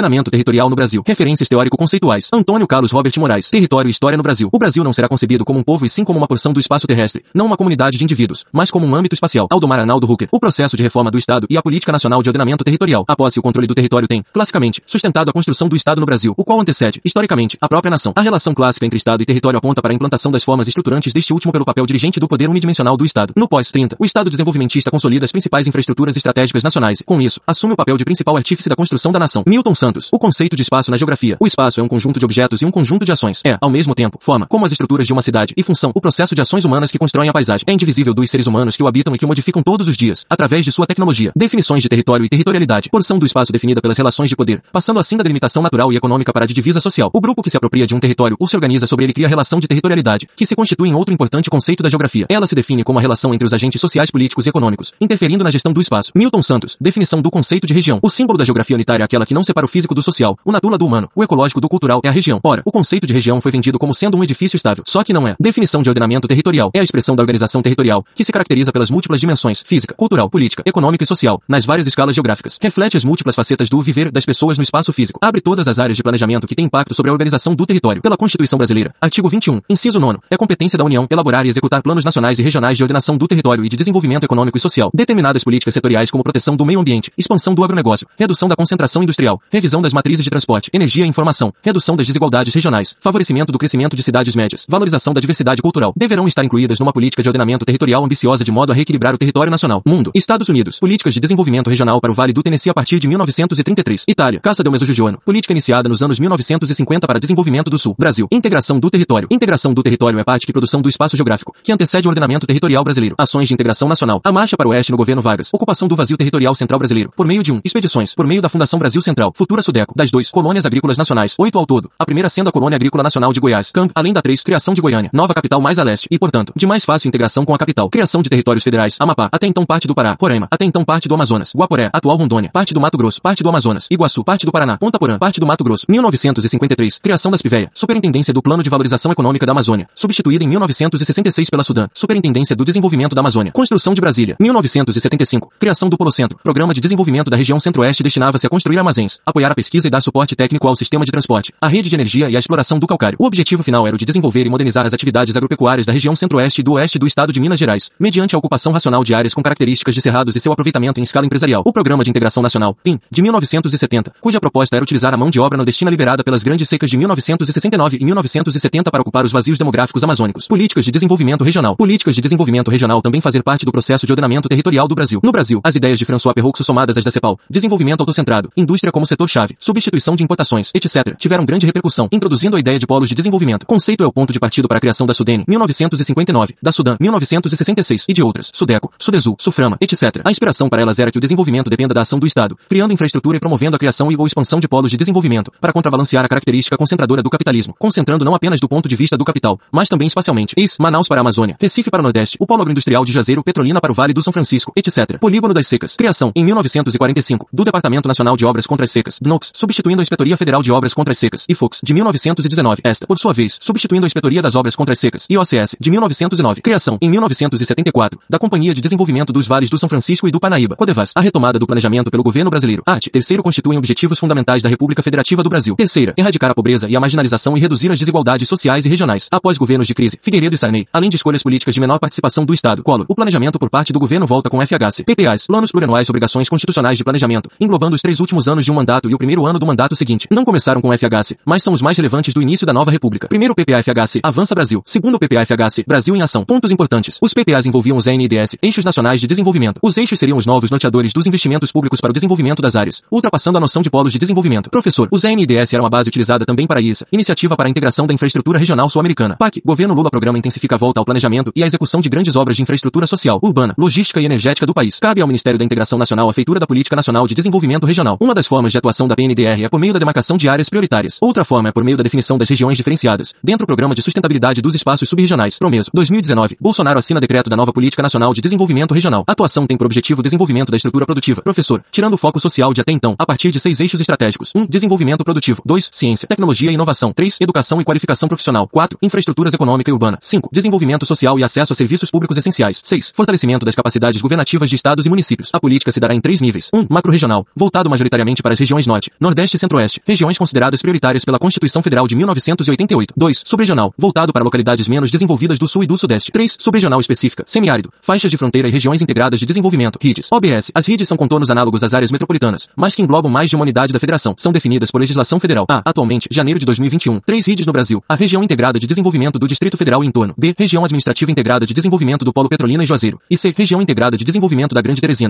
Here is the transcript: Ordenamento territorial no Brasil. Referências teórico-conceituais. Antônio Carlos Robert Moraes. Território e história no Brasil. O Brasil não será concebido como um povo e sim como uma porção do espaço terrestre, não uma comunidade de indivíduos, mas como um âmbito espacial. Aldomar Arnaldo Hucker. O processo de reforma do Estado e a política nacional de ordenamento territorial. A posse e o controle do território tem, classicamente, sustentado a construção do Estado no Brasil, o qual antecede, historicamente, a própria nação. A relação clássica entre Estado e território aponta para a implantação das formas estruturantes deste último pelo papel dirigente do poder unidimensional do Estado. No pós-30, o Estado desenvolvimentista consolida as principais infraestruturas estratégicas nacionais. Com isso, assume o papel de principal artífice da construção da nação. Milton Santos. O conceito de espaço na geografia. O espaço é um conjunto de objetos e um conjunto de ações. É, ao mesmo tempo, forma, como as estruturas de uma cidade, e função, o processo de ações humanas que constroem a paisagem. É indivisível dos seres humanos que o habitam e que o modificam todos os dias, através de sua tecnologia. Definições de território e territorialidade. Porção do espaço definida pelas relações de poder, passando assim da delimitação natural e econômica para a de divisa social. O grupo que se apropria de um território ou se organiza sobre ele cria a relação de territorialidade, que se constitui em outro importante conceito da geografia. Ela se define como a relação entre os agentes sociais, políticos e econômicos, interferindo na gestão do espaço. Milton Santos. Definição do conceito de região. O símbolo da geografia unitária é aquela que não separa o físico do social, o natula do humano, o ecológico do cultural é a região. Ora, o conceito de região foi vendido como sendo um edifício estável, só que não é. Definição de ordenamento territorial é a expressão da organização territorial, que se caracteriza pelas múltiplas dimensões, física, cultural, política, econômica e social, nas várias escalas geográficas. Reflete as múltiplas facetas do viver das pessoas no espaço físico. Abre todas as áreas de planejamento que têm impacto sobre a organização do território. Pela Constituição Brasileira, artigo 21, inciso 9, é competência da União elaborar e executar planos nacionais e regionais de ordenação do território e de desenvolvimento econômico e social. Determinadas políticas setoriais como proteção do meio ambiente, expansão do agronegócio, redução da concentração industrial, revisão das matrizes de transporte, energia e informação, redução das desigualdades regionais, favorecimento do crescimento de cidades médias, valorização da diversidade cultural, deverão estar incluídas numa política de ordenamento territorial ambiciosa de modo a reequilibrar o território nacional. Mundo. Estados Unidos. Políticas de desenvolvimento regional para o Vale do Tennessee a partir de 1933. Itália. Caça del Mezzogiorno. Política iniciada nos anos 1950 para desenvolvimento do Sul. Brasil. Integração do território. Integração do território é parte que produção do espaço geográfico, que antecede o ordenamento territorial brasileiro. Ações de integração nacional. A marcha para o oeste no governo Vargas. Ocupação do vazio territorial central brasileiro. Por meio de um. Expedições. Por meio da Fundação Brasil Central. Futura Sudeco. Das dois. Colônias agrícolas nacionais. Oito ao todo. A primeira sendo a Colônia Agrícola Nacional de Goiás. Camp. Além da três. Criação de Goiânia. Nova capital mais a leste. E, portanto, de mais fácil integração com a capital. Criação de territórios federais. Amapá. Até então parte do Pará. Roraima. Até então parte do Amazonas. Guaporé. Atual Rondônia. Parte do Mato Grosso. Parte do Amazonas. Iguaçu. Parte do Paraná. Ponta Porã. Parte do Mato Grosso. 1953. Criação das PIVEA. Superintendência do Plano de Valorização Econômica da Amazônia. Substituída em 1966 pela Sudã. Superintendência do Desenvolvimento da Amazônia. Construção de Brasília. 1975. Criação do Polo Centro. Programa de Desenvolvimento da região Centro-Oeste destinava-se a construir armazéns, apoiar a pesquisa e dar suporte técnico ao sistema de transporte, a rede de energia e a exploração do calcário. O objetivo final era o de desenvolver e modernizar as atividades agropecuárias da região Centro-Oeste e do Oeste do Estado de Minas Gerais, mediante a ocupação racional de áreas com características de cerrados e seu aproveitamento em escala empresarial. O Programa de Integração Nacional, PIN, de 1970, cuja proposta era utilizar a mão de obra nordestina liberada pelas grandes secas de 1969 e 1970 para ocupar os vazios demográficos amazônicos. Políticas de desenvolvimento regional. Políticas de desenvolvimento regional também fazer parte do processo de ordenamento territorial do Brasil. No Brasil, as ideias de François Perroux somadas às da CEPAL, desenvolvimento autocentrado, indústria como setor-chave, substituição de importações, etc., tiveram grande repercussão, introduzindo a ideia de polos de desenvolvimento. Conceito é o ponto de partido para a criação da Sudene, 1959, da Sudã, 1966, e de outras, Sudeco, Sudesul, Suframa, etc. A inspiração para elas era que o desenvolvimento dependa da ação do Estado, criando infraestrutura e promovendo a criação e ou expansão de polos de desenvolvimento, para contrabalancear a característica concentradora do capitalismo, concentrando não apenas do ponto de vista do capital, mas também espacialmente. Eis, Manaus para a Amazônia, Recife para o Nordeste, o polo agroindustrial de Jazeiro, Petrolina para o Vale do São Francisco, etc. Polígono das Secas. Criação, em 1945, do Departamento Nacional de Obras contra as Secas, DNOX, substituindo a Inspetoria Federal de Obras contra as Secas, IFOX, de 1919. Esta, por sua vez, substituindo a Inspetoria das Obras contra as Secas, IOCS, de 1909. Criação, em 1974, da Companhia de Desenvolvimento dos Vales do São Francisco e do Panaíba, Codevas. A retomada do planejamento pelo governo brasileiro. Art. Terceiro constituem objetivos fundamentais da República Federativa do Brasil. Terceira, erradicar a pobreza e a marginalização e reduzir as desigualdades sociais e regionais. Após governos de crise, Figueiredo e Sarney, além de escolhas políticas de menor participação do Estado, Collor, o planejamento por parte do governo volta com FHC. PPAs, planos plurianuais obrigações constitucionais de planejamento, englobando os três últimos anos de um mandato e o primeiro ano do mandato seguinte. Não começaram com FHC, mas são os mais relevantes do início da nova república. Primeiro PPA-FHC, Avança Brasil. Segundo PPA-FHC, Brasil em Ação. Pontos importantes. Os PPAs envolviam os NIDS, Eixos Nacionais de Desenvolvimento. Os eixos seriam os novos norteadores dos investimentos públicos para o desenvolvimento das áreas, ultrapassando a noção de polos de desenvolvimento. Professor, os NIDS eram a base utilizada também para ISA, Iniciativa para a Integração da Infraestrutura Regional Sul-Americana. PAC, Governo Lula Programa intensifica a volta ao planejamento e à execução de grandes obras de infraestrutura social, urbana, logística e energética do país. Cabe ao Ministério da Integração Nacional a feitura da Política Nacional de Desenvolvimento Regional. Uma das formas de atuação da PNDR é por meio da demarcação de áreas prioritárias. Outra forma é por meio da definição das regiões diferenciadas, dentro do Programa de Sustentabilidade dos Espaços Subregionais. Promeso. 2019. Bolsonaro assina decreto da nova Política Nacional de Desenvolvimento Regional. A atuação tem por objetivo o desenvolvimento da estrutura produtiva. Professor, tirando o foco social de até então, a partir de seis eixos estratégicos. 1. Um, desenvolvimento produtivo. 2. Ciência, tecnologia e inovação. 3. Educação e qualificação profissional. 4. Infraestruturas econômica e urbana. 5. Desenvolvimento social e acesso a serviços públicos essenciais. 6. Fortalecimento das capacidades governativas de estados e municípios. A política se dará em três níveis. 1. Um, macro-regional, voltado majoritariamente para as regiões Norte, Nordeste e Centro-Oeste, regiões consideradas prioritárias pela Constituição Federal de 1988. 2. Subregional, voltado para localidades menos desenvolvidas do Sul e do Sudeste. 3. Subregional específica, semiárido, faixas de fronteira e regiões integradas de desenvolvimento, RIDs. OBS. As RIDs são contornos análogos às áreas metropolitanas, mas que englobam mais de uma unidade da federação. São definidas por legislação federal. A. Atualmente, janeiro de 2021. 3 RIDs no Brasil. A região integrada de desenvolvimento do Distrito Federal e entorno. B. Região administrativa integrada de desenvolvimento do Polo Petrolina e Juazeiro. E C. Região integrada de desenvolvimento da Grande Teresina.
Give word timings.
Ordenamento 0.00 0.30
territorial 0.30 0.70
no 0.70 0.74
Brasil. 0.74 1.02
Referências 1.06 1.46
teórico-conceituais. 1.46 2.30
Antônio 2.32 2.66
Carlos 2.66 2.90
Robert 2.90 3.12
Moraes. 3.18 3.50
Território 3.50 3.86
e 3.86 3.90
história 3.90 4.16
no 4.16 4.22
Brasil. 4.22 4.48
O 4.50 4.58
Brasil 4.58 4.82
não 4.82 4.94
será 4.94 5.06
concebido 5.06 5.44
como 5.44 5.58
um 5.58 5.62
povo 5.62 5.84
e 5.84 5.90
sim 5.90 6.04
como 6.04 6.18
uma 6.18 6.26
porção 6.26 6.54
do 6.54 6.58
espaço 6.58 6.86
terrestre, 6.86 7.22
não 7.34 7.44
uma 7.44 7.56
comunidade 7.56 7.98
de 7.98 8.04
indivíduos, 8.04 8.46
mas 8.50 8.70
como 8.70 8.86
um 8.86 8.94
âmbito 8.94 9.14
espacial. 9.14 9.46
Aldomar 9.50 9.78
Arnaldo 9.78 10.10
Hucker. 10.10 10.28
O 10.32 10.40
processo 10.40 10.74
de 10.74 10.82
reforma 10.82 11.10
do 11.10 11.18
Estado 11.18 11.46
e 11.50 11.58
a 11.58 11.60
política 11.60 11.92
nacional 11.92 12.22
de 12.22 12.30
ordenamento 12.30 12.64
territorial. 12.64 13.04
A 13.06 13.14
posse 13.14 13.38
e 13.38 13.40
o 13.40 13.42
controle 13.42 13.66
do 13.66 13.74
território 13.74 14.08
tem, 14.08 14.24
classicamente, 14.32 14.80
sustentado 14.86 15.28
a 15.28 15.34
construção 15.34 15.68
do 15.68 15.76
Estado 15.76 16.00
no 16.00 16.06
Brasil, 16.06 16.32
o 16.34 16.44
qual 16.46 16.58
antecede, 16.58 16.98
historicamente, 17.04 17.58
a 17.60 17.68
própria 17.68 17.90
nação. 17.90 18.14
A 18.16 18.22
relação 18.22 18.54
clássica 18.54 18.86
entre 18.86 18.96
Estado 18.96 19.22
e 19.22 19.26
território 19.26 19.58
aponta 19.58 19.82
para 19.82 19.92
a 19.92 19.94
implantação 19.94 20.32
das 20.32 20.42
formas 20.42 20.66
estruturantes 20.66 21.12
deste 21.12 21.34
último 21.34 21.52
pelo 21.52 21.66
papel 21.66 21.84
dirigente 21.84 22.18
do 22.18 22.26
poder 22.26 22.48
unidimensional 22.48 22.96
do 22.96 23.04
Estado. 23.04 23.34
No 23.36 23.46
pós-30, 23.46 23.96
o 23.98 24.06
Estado 24.06 24.30
desenvolvimentista 24.30 24.90
consolida 24.90 25.26
as 25.26 25.30
principais 25.30 25.66
infraestruturas 25.66 26.16
estratégicas 26.16 26.64
nacionais. 26.64 27.02
Com 27.04 27.20
isso, 27.20 27.38
assume 27.46 27.74
o 27.74 27.76
papel 27.76 27.98
de 27.98 28.04
principal 28.06 28.34
artífice 28.34 28.66
da 28.66 28.74
construção 28.74 29.12
da 29.12 29.18
nação. 29.18 29.42
Milton 29.46 29.74
Santos. 29.74 29.89
O 30.12 30.18
conceito 30.18 30.54
de 30.54 30.62
espaço 30.62 30.90
na 30.90 30.96
geografia. 30.96 31.36
O 31.40 31.46
espaço 31.46 31.80
é 31.80 31.84
um 31.84 31.88
conjunto 31.88 32.18
de 32.18 32.24
objetos 32.24 32.62
e 32.62 32.66
um 32.66 32.70
conjunto 32.70 33.04
de 33.04 33.12
ações. 33.12 33.40
É, 33.46 33.56
ao 33.60 33.70
mesmo 33.70 33.94
tempo, 33.94 34.18
forma, 34.20 34.46
como 34.46 34.64
as 34.64 34.72
estruturas 34.72 35.06
de 35.06 35.12
uma 35.12 35.22
cidade, 35.22 35.54
e 35.56 35.62
função, 35.62 35.90
o 35.94 36.00
processo 36.00 36.34
de 36.34 36.40
ações 36.40 36.64
humanas 36.64 36.90
que 36.90 36.98
constroem 36.98 37.28
a 37.28 37.32
paisagem. 37.32 37.64
É 37.66 37.72
indivisível 37.72 38.14
dos 38.14 38.30
seres 38.30 38.46
humanos 38.46 38.76
que 38.76 38.82
o 38.82 38.86
habitam 38.86 39.14
e 39.14 39.18
que 39.18 39.24
o 39.24 39.28
modificam 39.28 39.62
todos 39.62 39.88
os 39.88 39.96
dias, 39.96 40.24
através 40.28 40.64
de 40.64 40.72
sua 40.72 40.86
tecnologia. 40.86 41.32
Definições 41.34 41.82
de 41.82 41.88
território 41.88 42.24
e 42.24 42.28
territorialidade. 42.28 42.88
Porção 42.90 43.18
do 43.18 43.26
espaço 43.26 43.52
definida 43.52 43.80
pelas 43.80 43.98
relações 43.98 44.28
de 44.28 44.36
poder, 44.36 44.62
passando 44.72 45.00
assim 45.00 45.16
da 45.16 45.22
delimitação 45.22 45.62
natural 45.62 45.92
e 45.92 45.96
econômica 45.96 46.32
para 46.32 46.44
a 46.44 46.46
de 46.46 46.54
divisa 46.54 46.80
social. 46.80 47.10
O 47.12 47.20
grupo 47.20 47.42
que 47.42 47.50
se 47.50 47.56
apropria 47.56 47.86
de 47.86 47.94
um 47.94 48.00
território 48.00 48.36
ou 48.38 48.46
se 48.46 48.56
organiza 48.56 48.86
sobre 48.86 49.04
ele 49.04 49.12
cria 49.12 49.26
a 49.26 49.28
relação 49.28 49.58
de 49.58 49.66
territorialidade, 49.66 50.28
que 50.36 50.46
se 50.46 50.54
constitui 50.54 50.88
em 50.88 50.94
outro 50.94 51.14
importante 51.14 51.50
conceito 51.50 51.82
da 51.82 51.88
geografia. 51.88 52.26
Ela 52.28 52.46
se 52.46 52.54
define 52.54 52.84
como 52.84 52.98
a 52.98 53.02
relação 53.02 53.32
entre 53.32 53.46
os 53.46 53.52
agentes 53.52 53.80
sociais, 53.80 54.10
políticos 54.10 54.46
e 54.46 54.48
econômicos, 54.48 54.92
interferindo 55.00 55.42
na 55.42 55.50
gestão 55.50 55.72
do 55.72 55.80
espaço. 55.80 56.12
Milton 56.14 56.42
Santos. 56.42 56.76
Definição 56.80 57.22
do 57.22 57.30
conceito 57.30 57.66
de 57.66 57.74
região. 57.74 57.98
O 58.02 58.10
símbolo 58.10 58.38
da 58.38 58.44
geografia 58.44 58.74
unitária 58.74 59.02
é 59.02 59.04
aquela 59.04 59.24
que 59.24 59.34
não 59.34 59.42
separa 59.42 59.64
o 59.64 59.68
físico 59.68 59.79
do 59.88 60.02
social, 60.02 60.38
o 60.44 60.52
natula 60.52 60.76
do 60.76 60.86
humano, 60.86 61.08
o 61.14 61.22
ecológico 61.22 61.60
do 61.60 61.68
cultural 61.68 62.00
é 62.04 62.08
a 62.08 62.12
região. 62.12 62.40
Ora, 62.44 62.62
o 62.64 62.70
conceito 62.70 63.06
de 63.06 63.12
região 63.12 63.40
foi 63.40 63.50
vendido 63.50 63.78
como 63.78 63.94
sendo 63.94 64.16
um 64.16 64.24
edifício 64.24 64.56
estável, 64.56 64.84
só 64.86 65.02
que 65.02 65.12
não 65.12 65.26
é. 65.26 65.34
Definição 65.40 65.82
de 65.82 65.88
ordenamento 65.88 66.28
territorial 66.28 66.70
é 66.74 66.80
a 66.80 66.82
expressão 66.82 67.16
da 67.16 67.22
organização 67.22 67.62
territorial, 67.62 68.04
que 68.14 68.24
se 68.24 68.32
caracteriza 68.32 68.72
pelas 68.72 68.90
múltiplas 68.90 69.20
dimensões, 69.20 69.62
física, 69.64 69.94
cultural, 69.94 70.28
política, 70.28 70.62
econômica 70.66 71.04
e 71.04 71.06
social, 71.06 71.40
nas 71.48 71.64
várias 71.64 71.86
escalas 71.86 72.14
geográficas. 72.14 72.58
Reflete 72.60 72.96
as 72.96 73.04
múltiplas 73.04 73.34
facetas 73.34 73.68
do 73.68 73.80
viver 73.80 74.10
das 74.10 74.24
pessoas 74.24 74.58
no 74.58 74.62
espaço 74.62 74.92
físico. 74.92 75.18
Abre 75.22 75.40
todas 75.40 75.66
as 75.68 75.78
áreas 75.78 75.96
de 75.96 76.02
planejamento 76.02 76.46
que 76.46 76.54
têm 76.54 76.66
impacto 76.66 76.94
sobre 76.94 77.10
a 77.10 77.12
organização 77.12 77.54
do 77.54 77.66
território. 77.66 78.02
Pela 78.02 78.16
Constituição 78.16 78.58
Brasileira, 78.58 78.94
artigo 79.00 79.28
21, 79.28 79.60
inciso 79.68 79.98
9, 79.98 80.18
é 80.30 80.36
competência 80.36 80.76
da 80.76 80.84
União 80.84 81.06
elaborar 81.10 81.46
e 81.46 81.48
executar 81.48 81.82
planos 81.82 82.04
nacionais 82.04 82.38
e 82.38 82.42
regionais 82.42 82.76
de 82.76 82.82
ordenação 82.82 83.16
do 83.16 83.26
território 83.26 83.64
e 83.64 83.68
de 83.68 83.76
desenvolvimento 83.76 84.24
econômico 84.24 84.58
e 84.58 84.60
social. 84.60 84.90
Determinadas 84.94 85.44
políticas 85.44 85.74
setoriais 85.74 86.10
como 86.10 86.24
proteção 86.24 86.56
do 86.56 86.66
meio 86.66 86.80
ambiente, 86.80 87.12
expansão 87.16 87.54
do 87.54 87.62
agronegócio, 87.62 88.06
redução 88.18 88.48
da 88.48 88.56
concentração 88.56 89.02
industrial, 89.02 89.40
revisão 89.60 89.82
das 89.82 89.92
matrizes 89.92 90.24
de 90.24 90.30
transporte, 90.30 90.70
energia 90.72 91.04
e 91.04 91.08
informação, 91.08 91.52
redução 91.62 91.94
das 91.94 92.06
desigualdades 92.06 92.54
regionais, 92.54 92.96
favorecimento 92.98 93.52
do 93.52 93.58
crescimento 93.58 93.94
de 93.94 94.02
cidades 94.02 94.34
médias, 94.34 94.64
valorização 94.66 95.12
da 95.12 95.20
diversidade 95.20 95.60
cultural, 95.60 95.92
deverão 95.94 96.26
estar 96.26 96.42
incluídas 96.42 96.80
numa 96.80 96.92
política 96.92 97.22
de 97.22 97.28
ordenamento 97.28 97.64
territorial 97.64 98.02
ambiciosa 98.02 98.42
de 98.42 98.50
modo 98.50 98.72
a 98.72 98.74
reequilibrar 98.74 99.14
o 99.14 99.18
território 99.18 99.50
nacional. 99.50 99.82
Mundo. 99.86 100.10
Estados 100.14 100.48
Unidos. 100.48 100.78
Políticas 100.78 101.12
de 101.12 101.20
desenvolvimento 101.20 101.68
regional 101.68 102.00
para 102.00 102.10
o 102.10 102.14
Vale 102.14 102.32
do 102.32 102.42
Tennessee 102.42 102.70
a 102.70 102.74
partir 102.74 102.98
de 102.98 103.06
1933. 103.06 104.04
Itália. 104.08 104.40
Caça 104.40 104.62
del 104.62 104.72
Mezzogiorno. 104.72 105.20
Política 105.24 105.52
iniciada 105.52 105.88
nos 105.88 106.02
anos 106.02 106.18
1950 106.18 107.06
para 107.06 107.20
desenvolvimento 107.20 107.68
do 107.68 107.78
Sul. 107.78 107.94
Brasil. 107.98 108.26
Integração 108.32 108.80
do 108.80 108.88
território. 108.88 109.28
Integração 109.30 109.74
do 109.74 109.82
território 109.82 110.18
é 110.18 110.24
parte 110.24 110.46
que 110.46 110.52
produção 110.52 110.80
do 110.80 110.88
espaço 110.88 111.16
geográfico, 111.16 111.54
que 111.62 111.70
antecede 111.70 112.08
o 112.08 112.10
ordenamento 112.10 112.46
territorial 112.46 112.82
brasileiro. 112.82 113.14
Ações 113.18 113.48
de 113.48 113.54
integração 113.54 113.88
nacional. 113.88 114.20
A 114.24 114.32
marcha 114.32 114.56
para 114.56 114.68
o 114.68 114.70
oeste 114.70 114.90
no 114.90 114.96
governo 114.96 115.20
Vargas. 115.20 115.50
Ocupação 115.52 115.86
do 115.86 115.94
vazio 115.94 116.16
territorial 116.16 116.54
central 116.54 116.78
brasileiro. 116.78 117.12
Por 117.14 117.26
meio 117.26 117.42
de 117.42 117.52
um. 117.52 117.60
Expedições. 117.62 118.14
Por 118.14 118.26
meio 118.26 118.40
da 118.40 118.48
Fundação 118.48 118.78
Brasil 118.78 119.02
Central. 119.02 119.32
Futura 119.50 119.62
Sudeco. 119.62 119.94
Das 119.96 120.12
dois. 120.12 120.30
Colônias 120.30 120.64
agrícolas 120.64 120.96
nacionais. 120.96 121.34
Oito 121.36 121.58
ao 121.58 121.66
todo. 121.66 121.90
A 121.98 122.04
primeira 122.04 122.28
sendo 122.28 122.48
a 122.48 122.52
Colônia 122.52 122.76
Agrícola 122.76 123.02
Nacional 123.02 123.32
de 123.32 123.40
Goiás. 123.40 123.72
Camp. 123.72 123.90
Além 123.96 124.12
da 124.12 124.22
três. 124.22 124.44
Criação 124.44 124.74
de 124.74 124.80
Goiânia. 124.80 125.10
Nova 125.12 125.34
capital 125.34 125.60
mais 125.60 125.76
a 125.76 125.82
leste. 125.82 126.06
E, 126.08 126.20
portanto, 126.20 126.52
de 126.54 126.68
mais 126.68 126.84
fácil 126.84 127.08
integração 127.08 127.44
com 127.44 127.52
a 127.52 127.58
capital. 127.58 127.90
Criação 127.90 128.22
de 128.22 128.30
territórios 128.30 128.62
federais. 128.62 128.96
Amapá. 129.00 129.28
Até 129.32 129.48
então 129.48 129.66
parte 129.66 129.88
do 129.88 129.94
Pará. 129.94 130.16
Roraima. 130.20 130.46
Até 130.48 130.64
então 130.64 130.84
parte 130.84 131.08
do 131.08 131.14
Amazonas. 131.16 131.52
Guaporé. 131.52 131.90
Atual 131.92 132.16
Rondônia. 132.16 132.48
Parte 132.52 132.72
do 132.72 132.80
Mato 132.80 132.96
Grosso. 132.96 133.20
Parte 133.20 133.42
do 133.42 133.48
Amazonas. 133.48 133.88
Iguaçu. 133.90 134.22
Parte 134.22 134.46
do 134.46 134.52
Paraná. 134.52 134.78
Ponta 134.78 135.00
Porã. 135.00 135.18
Parte 135.18 135.40
do 135.40 135.46
Mato 135.48 135.64
Grosso. 135.64 135.84
1953. 135.88 137.00
Criação 137.02 137.32
das 137.32 137.42
PIVEA. 137.42 137.72
Superintendência 137.74 138.32
do 138.32 138.40
Plano 138.40 138.62
de 138.62 138.70
Valorização 138.70 139.10
Econômica 139.10 139.44
da 139.44 139.50
Amazônia. 139.50 139.88
Substituída 139.96 140.44
em 140.44 140.48
1966 140.48 141.50
pela 141.50 141.64
Sudã. 141.64 141.88
Superintendência 141.92 142.54
do 142.54 142.64
Desenvolvimento 142.64 143.16
da 143.16 143.20
Amazônia. 143.20 143.50
Construção 143.50 143.94
de 143.94 144.00
Brasília. 144.00 144.36
1975. 144.38 145.50
Criação 145.58 145.88
do 145.88 145.98
Polo 145.98 146.12
Centro. 146.12 146.38
Programa 146.40 146.72
de 146.72 146.80
Desenvolvimento 146.80 147.28
da 147.28 147.36
região 147.36 147.58
Centro-Oeste 147.58 148.04
destinava-se 148.04 148.46
a 148.46 148.48
construir 148.48 148.78
armazéns, 148.78 149.18
apoiar 149.26 149.39
a 149.48 149.54
pesquisa 149.54 149.86
e 149.86 149.90
dar 149.90 150.00
suporte 150.00 150.34
técnico 150.34 150.66
ao 150.66 150.74
sistema 150.74 151.04
de 151.04 151.12
transporte, 151.12 151.52
a 151.60 151.68
rede 151.68 151.88
de 151.88 151.94
energia 151.94 152.28
e 152.28 152.36
a 152.36 152.38
exploração 152.38 152.78
do 152.78 152.86
calcário. 152.86 153.16
O 153.20 153.26
objetivo 153.26 153.62
final 153.62 153.86
era 153.86 153.94
o 153.94 153.98
de 153.98 154.04
desenvolver 154.04 154.46
e 154.46 154.50
modernizar 154.50 154.84
as 154.86 154.92
atividades 154.92 155.36
agropecuárias 155.36 155.86
da 155.86 155.92
região 155.92 156.16
Centro-Oeste 156.16 156.60
e 156.60 156.64
do 156.64 156.72
Oeste 156.72 156.98
do 156.98 157.06
Estado 157.06 157.32
de 157.32 157.40
Minas 157.40 157.58
Gerais, 157.58 157.90
mediante 157.98 158.34
a 158.34 158.38
ocupação 158.38 158.72
racional 158.72 159.04
de 159.04 159.14
áreas 159.14 159.34
com 159.34 159.42
características 159.42 159.94
de 159.94 160.00
cerrados 160.00 160.34
e 160.34 160.40
seu 160.40 160.52
aproveitamento 160.52 160.98
em 160.98 161.02
escala 161.02 161.26
empresarial. 161.26 161.62
O 161.64 161.72
Programa 161.72 162.02
de 162.02 162.10
Integração 162.10 162.42
Nacional, 162.42 162.76
PIN, 162.82 162.98
de 163.10 163.22
1970, 163.22 164.12
cuja 164.20 164.40
proposta 164.40 164.76
era 164.76 164.82
utilizar 164.82 165.14
a 165.14 165.16
mão 165.16 165.30
de 165.30 165.38
obra 165.38 165.56
nordestina 165.56 165.90
liberada 165.90 166.24
pelas 166.24 166.42
grandes 166.42 166.68
secas 166.68 166.90
de 166.90 166.96
1969 166.96 167.98
e 168.00 168.04
1970 168.04 168.90
para 168.90 169.00
ocupar 169.00 169.24
os 169.24 169.32
vazios 169.32 169.58
demográficos 169.58 170.02
amazônicos. 170.02 170.48
Políticas 170.48 170.84
de 170.84 170.90
desenvolvimento 170.90 171.44
regional. 171.44 171.76
Políticas 171.76 172.14
de 172.14 172.20
desenvolvimento 172.20 172.70
regional 172.70 173.00
também 173.02 173.20
fazer 173.20 173.42
parte 173.42 173.64
do 173.64 173.72
processo 173.72 174.06
de 174.06 174.12
ordenamento 174.12 174.48
territorial 174.48 174.88
do 174.88 174.94
Brasil. 174.94 175.20
No 175.22 175.32
Brasil, 175.32 175.60
as 175.62 175.74
ideias 175.74 175.98
de 175.98 176.04
François 176.04 176.34
Perroux 176.34 176.50
somadas 176.62 176.96
às 176.96 177.04
da 177.04 177.10
CEPAL, 177.10 177.38
desenvolvimento 177.48 178.00
autocentrado, 178.00 178.50
indústria 178.56 178.92
como 178.92 179.06
setor-chave, 179.30 179.56
substituição 179.58 180.16
de 180.16 180.24
importações, 180.24 180.70
etc., 180.74 181.14
tiveram 181.16 181.44
grande 181.44 181.64
repercussão, 181.64 182.08
introduzindo 182.10 182.56
a 182.56 182.60
ideia 182.60 182.78
de 182.78 182.86
polos 182.86 183.08
de 183.08 183.14
desenvolvimento. 183.14 183.64
Conceito 183.64 184.02
é 184.02 184.06
o 184.06 184.12
ponto 184.12 184.32
de 184.32 184.40
partido 184.40 184.66
para 184.66 184.78
a 184.78 184.80
criação 184.80 185.06
da 185.06 185.14
Sudene, 185.14 185.44
1959, 185.46 186.56
da 186.60 186.72
Sudã, 186.72 186.96
1966, 187.00 188.06
e 188.08 188.12
de 188.12 188.22
outras, 188.22 188.50
Sudeco, 188.52 188.92
Sudesul, 188.98 189.36
Suframa, 189.38 189.76
etc. 189.80 190.20
A 190.24 190.30
inspiração 190.30 190.68
para 190.68 190.82
elas 190.82 190.98
era 190.98 191.10
que 191.10 191.18
o 191.18 191.20
desenvolvimento 191.20 191.70
dependa 191.70 191.94
da 191.94 192.02
ação 192.02 192.18
do 192.18 192.26
Estado, 192.26 192.58
criando 192.68 192.92
infraestrutura 192.92 193.36
e 193.36 193.40
promovendo 193.40 193.76
a 193.76 193.78
criação 193.78 194.10
e 194.10 194.16
ou 194.16 194.26
expansão 194.26 194.58
de 194.58 194.68
polos 194.68 194.90
de 194.90 194.96
desenvolvimento, 194.96 195.52
para 195.60 195.72
contrabalancear 195.72 196.24
a 196.24 196.28
característica 196.28 196.76
concentradora 196.76 197.22
do 197.22 197.30
capitalismo, 197.30 197.74
concentrando 197.78 198.24
não 198.24 198.34
apenas 198.34 198.60
do 198.60 198.68
ponto 198.68 198.88
de 198.88 198.96
vista 198.96 199.16
do 199.16 199.24
capital, 199.24 199.58
mas 199.72 199.88
também 199.88 200.06
espacialmente. 200.06 200.54
Eis, 200.56 200.76
Manaus 200.78 201.08
para 201.08 201.20
a 201.20 201.22
Amazônia, 201.22 201.56
Recife 201.60 201.90
para 201.90 202.00
o 202.00 202.02
Nordeste, 202.02 202.36
o 202.40 202.46
polo 202.46 202.62
agroindustrial 202.62 203.04
de 203.04 203.12
Jazeiro, 203.12 203.44
Petrolina 203.44 203.80
para 203.80 203.92
o 203.92 203.94
Vale 203.94 204.12
do 204.12 204.22
São 204.22 204.32
Francisco, 204.32 204.72
etc. 204.76 205.18
Polígono 205.18 205.54
das 205.54 205.66
Secas. 205.66 205.94
Criação, 205.94 206.32
em 206.34 206.44
1945, 206.44 207.48
do 207.52 207.64
Departamento 207.64 208.08
Nacional 208.08 208.36
de 208.36 208.44
Obras 208.44 208.66
contra 208.66 208.84
as 208.84 208.90
Secas, 208.90 209.18
DNOX, 209.20 209.52
substituindo 209.54 210.00
a 210.00 210.02
Inspetoria 210.02 210.36
Federal 210.36 210.62
de 210.62 210.72
Obras 210.72 210.94
contra 210.94 211.12
as 211.12 211.18
Secas, 211.18 211.44
IFOX, 211.48 211.80
de 211.82 211.92
1919. 211.92 212.80
Esta, 212.82 213.06
por 213.06 213.18
sua 213.18 213.32
vez, 213.32 213.58
substituindo 213.60 214.06
a 214.06 214.08
Inspetoria 214.08 214.40
das 214.40 214.54
Obras 214.54 214.74
contra 214.74 214.92
as 214.92 214.98
Secas, 214.98 215.26
IOCS, 215.30 215.76
de 215.78 215.90
1909. 215.90 216.62
Criação, 216.62 216.98
em 217.02 217.10
1974, 217.10 218.18
da 218.28 218.38
Companhia 218.38 218.72
de 218.72 218.80
Desenvolvimento 218.80 219.32
dos 219.32 219.46
Vales 219.46 219.68
do 219.68 219.78
São 219.78 219.88
Francisco 219.88 220.26
e 220.26 220.30
do 220.30 220.40
Panaíba, 220.40 220.76
Codevas. 220.76 221.12
A 221.14 221.20
retomada 221.20 221.58
do 221.58 221.66
planejamento 221.66 222.10
pelo 222.10 222.22
governo 222.22 222.50
brasileiro. 222.50 222.82
Art. 222.86 223.08
Terceiro 223.08 223.42
constituem 223.42 223.76
objetivos 223.76 224.18
fundamentais 224.18 224.62
da 224.62 224.68
República 224.68 225.02
Federativa 225.02 225.42
do 225.42 225.50
Brasil. 225.50 225.74
Terceira, 225.76 226.14
erradicar 226.16 226.50
a 226.50 226.54
pobreza 226.54 226.88
e 226.88 226.96
a 226.96 227.00
marginalização 227.00 227.56
e 227.56 227.60
reduzir 227.60 227.90
as 227.90 227.98
desigualdades 227.98 228.48
sociais 228.48 228.86
e 228.86 228.88
regionais. 228.88 229.28
Após 229.30 229.58
governos 229.58 229.86
de 229.86 229.94
crise, 229.94 230.18
Figueiredo 230.22 230.54
e 230.54 230.58
Sarney, 230.58 230.88
além 230.92 231.10
de 231.10 231.16
escolhas 231.16 231.42
políticas 231.42 231.74
de 231.74 231.80
menor 231.80 231.98
participação 231.98 232.44
do 232.44 232.54
Estado, 232.54 232.82
Collor, 232.82 233.04
o 233.08 233.14
planejamento 233.14 233.58
por 233.58 233.68
parte 233.68 233.92
do 233.92 233.98
governo 233.98 234.26
volta 234.26 234.48
com 234.48 234.64
FHC. 234.64 235.04
PPAs, 235.04 235.46
planos 235.46 235.70
plurianuais 235.70 236.08
obrigações 236.08 236.48
constitucionais 236.48 236.96
de 236.96 237.04
planejamento, 237.04 237.50
englobando 237.60 237.96
os 237.96 238.02
três 238.02 238.20
últimos 238.20 238.48
anos 238.48 238.64
de 238.64 238.70
um 238.70 238.74
mandato 238.74 239.09
e 239.10 239.14
o 239.14 239.18
primeiro 239.18 239.44
ano 239.44 239.58
do 239.58 239.66
mandato 239.66 239.96
seguinte. 239.96 240.28
Não 240.30 240.44
começaram 240.44 240.80
com 240.80 240.96
FHC, 240.96 241.36
mas 241.44 241.62
são 241.62 241.74
os 241.74 241.82
mais 241.82 241.96
relevantes 241.96 242.32
do 242.32 242.40
início 242.40 242.66
da 242.66 242.72
nova 242.72 242.90
república. 242.90 243.28
Primeiro 243.28 243.54
PPA-FHC, 243.54 244.20
Avança 244.22 244.54
Brasil. 244.54 244.80
Segundo 244.84 245.18
PPA-FHC, 245.18 245.84
Brasil 245.86 246.14
em 246.16 246.22
Ação. 246.22 246.44
Pontos 246.44 246.70
importantes. 246.70 247.18
Os 247.20 247.34
PPAs 247.34 247.66
envolviam 247.66 247.96
os 247.96 248.06
NIDS, 248.06 248.56
Eixos 248.62 248.84
Nacionais 248.84 249.20
de 249.20 249.26
Desenvolvimento. 249.26 249.80
Os 249.82 249.98
eixos 249.98 250.18
seriam 250.18 250.38
os 250.38 250.46
novos 250.46 250.70
norteadores 250.70 251.12
dos 251.12 251.26
investimentos 251.26 251.72
públicos 251.72 252.00
para 252.00 252.10
o 252.10 252.14
desenvolvimento 252.14 252.62
das 252.62 252.76
áreas, 252.76 253.02
ultrapassando 253.10 253.58
a 253.58 253.60
noção 253.60 253.82
de 253.82 253.90
polos 253.90 254.12
de 254.12 254.18
desenvolvimento. 254.18 254.70
Professor, 254.70 255.08
os 255.10 255.24
NIDS 255.24 255.74
eram 255.74 255.86
a 255.86 255.90
base 255.90 256.08
utilizada 256.08 256.44
também 256.46 256.66
para 256.66 256.80
ISA, 256.80 257.06
Iniciativa 257.12 257.56
para 257.56 257.66
a 257.66 257.70
Integração 257.70 258.06
da 258.06 258.14
Infraestrutura 258.14 258.58
Regional 258.58 258.88
Sul-Americana. 258.88 259.36
PAC, 259.36 259.60
Governo 259.64 259.94
Lula 259.94 260.10
Programa 260.10 260.38
intensifica 260.38 260.76
a 260.76 260.78
volta 260.78 261.00
ao 261.00 261.04
planejamento 261.04 261.50
e 261.56 261.62
à 261.62 261.66
execução 261.66 262.00
de 262.00 262.08
grandes 262.08 262.36
obras 262.36 262.56
de 262.56 262.62
infraestrutura 262.62 263.06
social, 263.06 263.40
urbana, 263.42 263.74
logística 263.76 264.20
e 264.20 264.24
energética 264.24 264.66
do 264.66 264.74
país. 264.74 264.98
Cabe 265.00 265.20
ao 265.20 265.26
Ministério 265.26 265.58
da 265.58 265.64
Integração 265.64 265.98
Nacional 265.98 266.28
a 266.28 266.32
feitura 266.32 266.60
da 266.60 266.66
Política 266.66 266.94
Nacional 266.94 267.26
de 267.26 267.34
Desenvolvimento 267.34 267.86
Regional. 267.86 268.16
Uma 268.20 268.34
das 268.34 268.46
formas 268.46 268.72
de 268.72 268.78
atuação 268.78 268.99
da 269.08 269.14
PNDR 269.14 269.64
é 269.64 269.68
por 269.68 269.80
meio 269.80 269.92
da 269.92 269.98
demarcação 269.98 270.36
de 270.36 270.48
áreas 270.48 270.68
prioritárias. 270.68 271.18
Outra 271.20 271.44
forma 271.44 271.68
é 271.68 271.72
por 271.72 271.84
meio 271.84 271.96
da 271.96 272.02
definição 272.02 272.38
das 272.38 272.48
regiões 272.48 272.76
diferenciadas, 272.76 273.32
dentro 273.42 273.64
do 273.64 273.66
Programa 273.66 273.94
de 273.94 274.02
Sustentabilidade 274.02 274.60
dos 274.60 274.74
Espaços 274.74 275.08
Subregionais. 275.08 275.58
Promeso. 275.58 275.90
2019. 275.92 276.56
Bolsonaro 276.60 276.98
assina 276.98 277.20
decreto 277.20 277.50
da 277.50 277.56
nova 277.56 277.72
Política 277.72 278.02
Nacional 278.02 278.32
de 278.32 278.40
Desenvolvimento 278.40 278.94
Regional. 278.94 279.24
A 279.26 279.32
atuação 279.32 279.66
tem 279.66 279.76
por 279.76 279.86
objetivo 279.86 280.20
o 280.20 280.22
desenvolvimento 280.22 280.70
da 280.70 280.76
estrutura 280.76 281.06
produtiva. 281.06 281.42
Professor, 281.42 281.82
tirando 281.90 282.14
o 282.14 282.16
foco 282.16 282.40
social 282.40 282.72
de 282.72 282.80
até 282.80 282.92
então, 282.92 283.14
a 283.18 283.26
partir 283.26 283.50
de 283.50 283.60
seis 283.60 283.80
eixos 283.80 284.00
estratégicos. 284.00 284.52
1. 284.54 284.60
Um, 284.60 284.66
desenvolvimento 284.66 285.24
produtivo. 285.24 285.62
2. 285.64 285.90
Ciência, 285.92 286.26
tecnologia 286.28 286.70
e 286.70 286.74
inovação. 286.74 287.12
3. 287.12 287.38
Educação 287.40 287.80
e 287.80 287.84
qualificação 287.84 288.28
profissional. 288.28 288.68
4. 288.68 288.98
Infraestruturas 289.02 289.54
econômica 289.54 289.90
e 289.90 289.92
urbana. 289.92 290.18
5. 290.20 290.50
Desenvolvimento 290.52 291.06
social 291.06 291.38
e 291.38 291.44
acesso 291.44 291.72
a 291.72 291.76
serviços 291.76 292.10
públicos 292.10 292.36
essenciais. 292.36 292.80
6. 292.82 293.12
Fortalecimento 293.14 293.64
das 293.64 293.74
capacidades 293.74 294.20
governativas 294.20 294.68
de 294.68 294.76
estados 294.76 295.06
e 295.06 295.08
municípios. 295.08 295.50
A 295.52 295.60
política 295.60 295.92
se 295.92 296.00
dará 296.00 296.14
em 296.14 296.20
três 296.20 296.40
níveis. 296.40 296.70
1. 296.72 296.78
Um, 296.78 296.86
macro-regional, 296.88 297.46
voltado 297.54 297.90
majoritariamente 297.90 298.42
para 298.42 298.52
as 298.52 298.58
regiões 298.58 298.86
Norte, 298.90 299.08
Nordeste 299.20 299.54
e 299.54 299.58
Centro-Oeste, 299.58 300.02
regiões 300.04 300.36
consideradas 300.36 300.82
prioritárias 300.82 301.24
pela 301.24 301.38
Constituição 301.38 301.80
Federal 301.80 302.08
de 302.08 302.16
1988. 302.16 303.14
2. 303.16 303.42
Subregional, 303.46 303.94
voltado 303.96 304.32
para 304.32 304.42
localidades 304.42 304.88
menos 304.88 305.12
desenvolvidas 305.12 305.60
do 305.60 305.68
Sul 305.68 305.84
e 305.84 305.86
do 305.86 305.96
Sudeste. 305.96 306.32
3. 306.32 306.56
Subregional 306.58 306.98
específica, 306.98 307.44
semiárido, 307.46 307.92
faixas 308.02 308.32
de 308.32 308.36
fronteira 308.36 308.66
e 308.68 308.72
regiões 308.72 309.00
integradas 309.00 309.38
de 309.38 309.46
desenvolvimento, 309.46 309.96
RIDs. 310.02 310.28
OBS. 310.32 310.72
As 310.74 310.86
RIDs 310.86 311.06
são 311.06 311.16
contornos 311.16 311.50
análogos 311.50 311.84
às 311.84 311.94
áreas 311.94 312.10
metropolitanas, 312.10 312.68
mas 312.74 312.96
que 312.96 313.02
englobam 313.02 313.30
mais 313.30 313.48
de 313.48 313.54
uma 313.54 313.62
unidade 313.62 313.92
da 313.92 314.00
federação. 314.00 314.34
São 314.36 314.50
definidas 314.50 314.90
por 314.90 315.00
legislação 315.00 315.38
federal. 315.38 315.66
A. 315.70 315.82
Atualmente, 315.88 316.28
janeiro 316.32 316.58
de 316.58 316.66
2021. 316.66 317.20
3 317.20 317.46
RIDs 317.46 317.66
no 317.66 317.72
Brasil. 317.72 318.02
A 318.08 318.16
região 318.16 318.42
integrada 318.42 318.80
de 318.80 318.88
desenvolvimento 318.88 319.38
do 319.38 319.46
Distrito 319.46 319.76
Federal 319.76 320.02
e 320.02 320.06
entorno. 320.08 320.34
B. 320.36 320.52
Região 320.58 320.84
administrativa 320.84 321.30
integrada 321.30 321.64
de 321.64 321.72
desenvolvimento 321.72 322.24
do 322.24 322.32
Polo 322.32 322.48
Petrolina 322.48 322.82
e 322.82 322.86
Juazeiro. 322.86 323.20
E 323.30 323.36
C. 323.36 323.54
Região 323.56 323.80
integrada 323.80 324.16
de 324.16 324.24
desenvolvimento 324.24 324.74
da 324.74 324.82
Grande 324.82 325.00
Teresina. 325.00 325.28